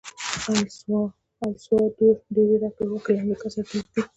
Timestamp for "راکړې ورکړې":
2.63-3.13